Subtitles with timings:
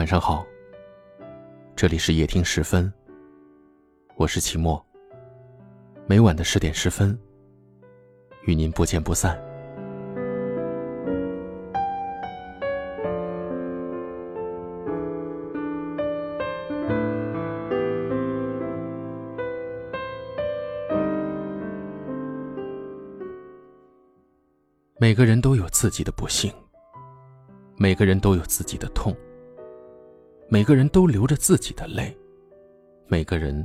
[0.00, 0.46] 晚上好，
[1.76, 2.90] 这里是夜听十分，
[4.16, 4.82] 我是齐墨。
[6.06, 7.20] 每晚的十点十分，
[8.44, 9.38] 与您不见不散。
[24.98, 26.50] 每个人都有自己的不幸，
[27.76, 29.14] 每个人都有自己的痛，
[30.52, 32.12] 每个人都流着自己的泪，
[33.06, 33.64] 每个人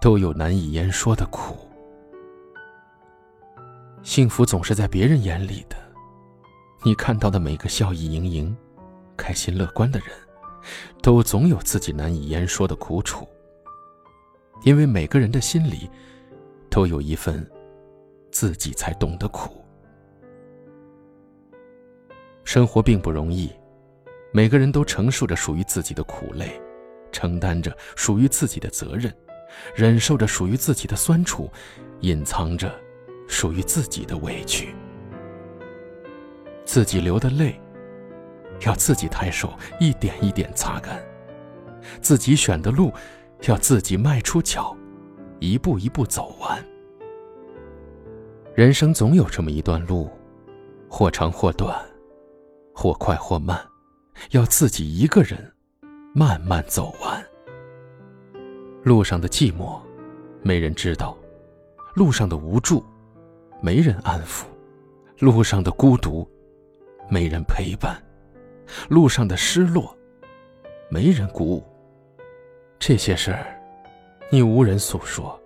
[0.00, 1.54] 都有难以言说的苦。
[4.02, 5.76] 幸福总是在别人眼里的，
[6.82, 8.56] 你看到的每个笑意盈盈、
[9.18, 10.08] 开心乐观的人，
[11.02, 13.28] 都总有自己难以言说的苦楚。
[14.62, 15.90] 因为每个人的心里，
[16.70, 17.46] 都有一份
[18.30, 19.62] 自己才懂的苦。
[22.44, 23.52] 生活并不容易，
[24.36, 26.60] 每个人都承受着属于自己的苦累，
[27.10, 29.10] 承担着属于自己的责任，
[29.74, 31.50] 忍受着属于自己的酸楚，
[32.00, 32.70] 隐藏着
[33.26, 34.74] 属于自己的委屈。
[36.66, 37.58] 自己流的泪，
[38.66, 40.98] 要自己抬手一点一点擦干；
[42.02, 42.92] 自己选的路，
[43.48, 44.76] 要自己迈出脚，
[45.40, 46.62] 一步一步走完。
[48.54, 50.10] 人生总有这么一段路，
[50.90, 51.74] 或长或短。
[52.74, 53.58] 或快或慢，
[54.30, 55.52] 要自己一个人
[56.14, 57.24] 慢慢走完。
[58.82, 59.80] 路上的寂寞，
[60.42, 61.16] 没人知道；
[61.94, 62.84] 路上的无助，
[63.60, 64.44] 没人安抚；
[65.18, 66.28] 路上的孤独，
[67.08, 67.96] 没人陪伴；
[68.88, 69.96] 路上的失落，
[70.88, 71.64] 没人鼓舞。
[72.78, 73.60] 这些事儿，
[74.30, 75.40] 你无人诉说，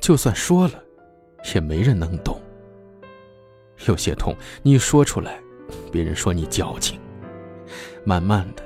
[0.00, 0.82] 就算说了，
[1.54, 2.40] 也没人能懂。
[3.86, 5.40] 有些痛，你说出来。
[5.90, 7.00] 别人说你矫情，
[8.04, 8.62] 慢慢的，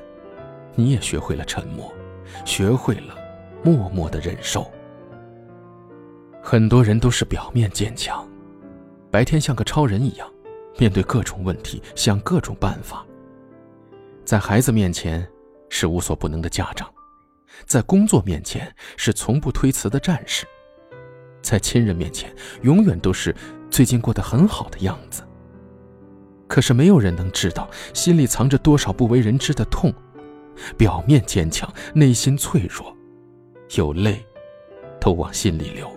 [0.75, 1.93] 你也学会了沉默，
[2.45, 3.15] 学会了
[3.63, 4.71] 默默的忍受。
[6.43, 8.27] 很多人都是表面坚强，
[9.11, 10.29] 白天像个超人一样，
[10.79, 13.05] 面对各种问题想各种办法。
[14.25, 15.27] 在孩子面前
[15.69, 16.89] 是无所不能的家长，
[17.67, 20.47] 在工作面前是从不推辞的战士，
[21.43, 23.35] 在亲人面前永远都是
[23.71, 25.23] 最近过得很好的样子。
[26.49, 29.93] 可是没有人能知道心里藏着多少不为人知的痛，
[30.77, 32.97] 表面坚强，内心脆弱，
[33.77, 34.25] 有泪
[34.99, 35.89] 都往心里流。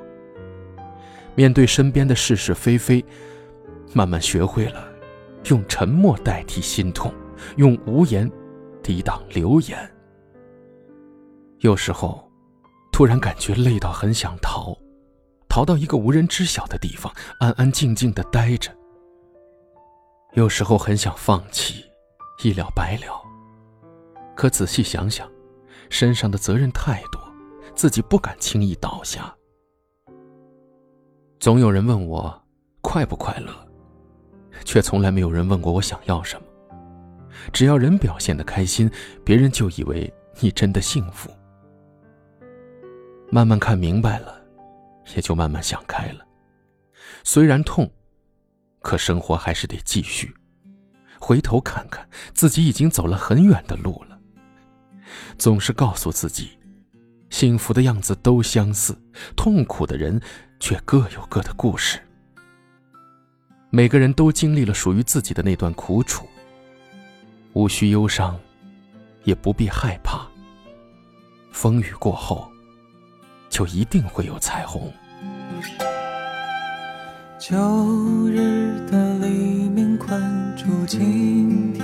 [1.33, 3.03] 面对身边的是是非非，
[3.93, 4.85] 慢慢学会了
[5.45, 7.11] 用沉默代替心痛，
[7.55, 8.29] 用无言
[8.83, 9.89] 抵挡流言。
[11.59, 12.29] 有时候，
[12.91, 14.77] 突然感觉累到很想逃，
[15.47, 18.69] 逃到一个无人知晓的地方，安安静静的待着。
[20.33, 21.83] 有时候很想放弃，
[22.41, 23.21] 一了百了。
[24.33, 25.29] 可仔细想想，
[25.89, 27.21] 身上的责任太多，
[27.75, 29.33] 自己不敢轻易倒下。
[31.37, 32.41] 总有人问我
[32.79, 33.53] 快不快乐，
[34.63, 36.47] 却从来没有人问过我想要什么。
[37.51, 38.89] 只要人表现的开心，
[39.25, 41.29] 别人就以为你真的幸福。
[43.29, 44.41] 慢慢看明白了，
[45.13, 46.25] 也就慢慢想开了。
[47.25, 47.91] 虽然痛。
[48.81, 50.33] 可生活还是得继续。
[51.19, 54.19] 回头看看，自己已经走了很远的路了。
[55.37, 56.57] 总是告诉自己，
[57.29, 58.97] 幸福的样子都相似，
[59.35, 60.19] 痛苦的人
[60.59, 61.99] 却各有各的故事。
[63.69, 66.27] 每个人都经历了属于自己的那段苦楚，
[67.53, 68.39] 无需忧伤，
[69.23, 70.27] 也不必害怕。
[71.51, 72.51] 风雨过后，
[73.49, 74.91] 就一定会有彩虹。
[77.41, 77.57] 旧
[78.27, 80.21] 日的黎明困
[80.55, 81.83] 住今天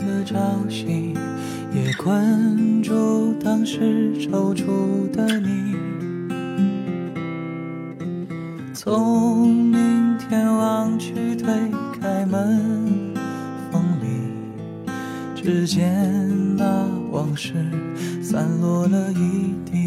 [0.00, 0.36] 的朝
[0.68, 1.14] 夕，
[1.72, 5.76] 也困住当时踌躇的你。
[8.74, 11.54] 从明天望去，推
[12.00, 13.14] 开门，
[13.70, 14.08] 风里，
[15.36, 15.86] 只见
[16.56, 17.54] 那往事
[18.20, 19.85] 散落了一地，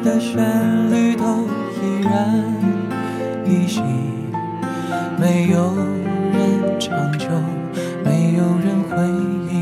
[0.00, 0.38] 的旋
[0.90, 1.24] 律都
[1.80, 2.44] 依然
[3.44, 3.80] 依稀，
[5.18, 5.74] 没有
[6.32, 7.26] 人长久，
[8.04, 8.96] 没有人回
[9.50, 9.56] 忆。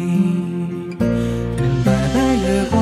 [1.85, 2.77] 白白月光，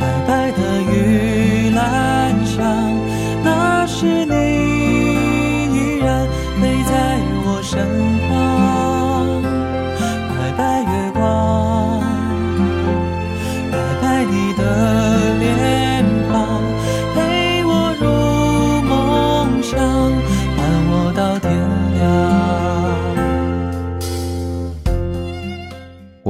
[0.00, 0.58] 白白的
[0.92, 2.58] 玉兰香，
[3.42, 4.37] 那是你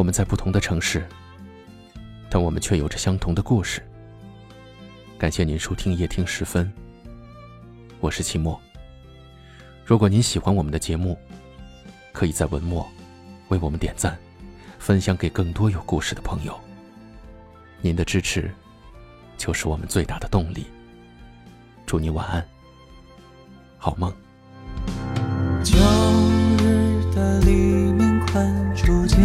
[0.08, 1.06] 们在不同的城市，
[2.31, 3.87] 但我们却有着相同的故事。
[5.19, 6.72] 感谢您收听夜听时分，
[8.00, 8.58] 我是期末。
[9.84, 11.14] 如果您喜欢我们的节目，
[12.10, 12.88] 可以在文末
[13.49, 14.19] 为我们点赞，
[14.78, 16.58] 分享给更多有故事的朋友。
[17.82, 18.50] 您的支持
[19.37, 20.64] 就是我们最大的动力。
[21.84, 22.43] 祝你晚安，
[23.76, 24.10] 好梦。
[25.62, 25.76] 旧
[26.64, 27.52] 日的黎
[27.93, 29.19] 明困住今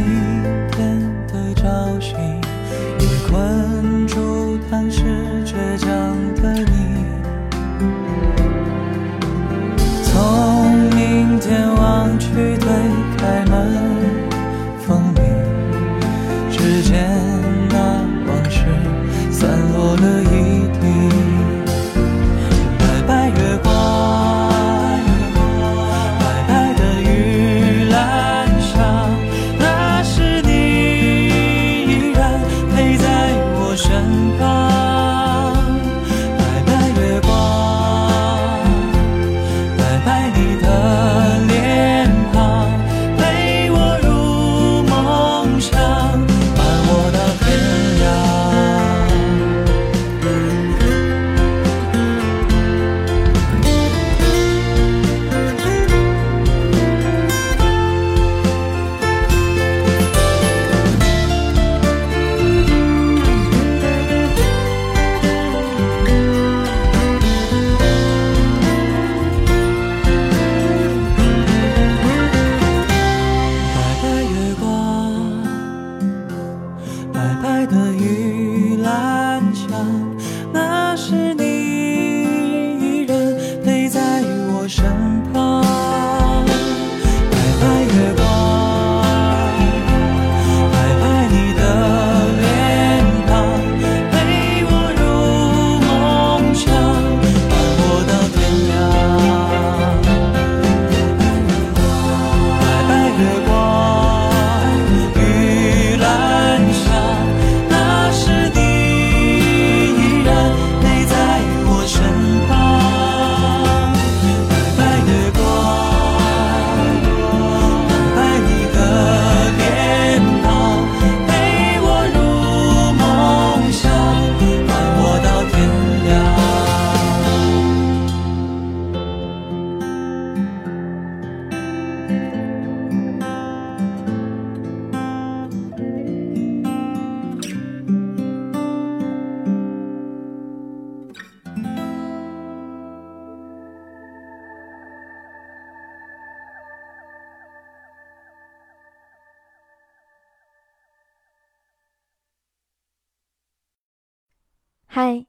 [154.95, 155.25] 嗨，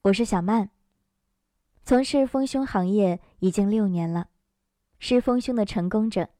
[0.00, 0.70] 我是小曼。
[1.84, 4.28] 从事丰胸行业已经六年了，
[4.98, 6.30] 是丰胸的成功者。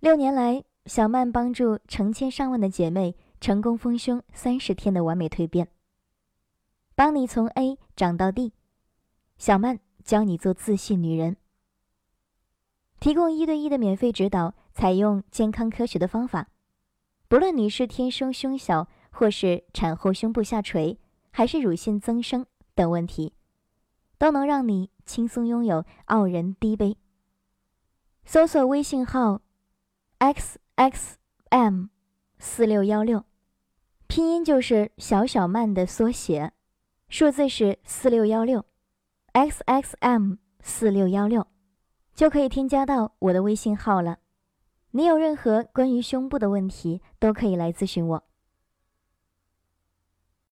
[0.00, 5.68] 六年来，小曼帮助成千上万的姐妹成功丰胸三十天的完美蜕变，
[6.94, 8.54] 帮你从 A 长到 D。
[9.36, 11.36] 小曼教你做自信女人，
[12.98, 16.48] 提供一对一的免费指导，采用健康科学的方法。
[17.28, 20.98] 不论你是天生胸小，或是产后胸部下垂，
[21.30, 22.44] 还是乳腺增生
[22.74, 23.32] 等问题，
[24.18, 26.96] 都能让你轻松拥有傲人低杯。
[28.24, 29.40] 搜索微信号
[30.18, 31.18] x x
[31.50, 31.86] m
[32.38, 33.24] 四六幺六，
[34.08, 36.52] 拼音就是小小曼的缩写，
[37.08, 38.64] 数字是四六幺六
[39.32, 41.46] ，x x m 四六幺六，
[42.16, 44.18] 就可以添加到我的微信号了。
[44.90, 48.24] 你有任何关于胸部的问题，都可以来咨询我。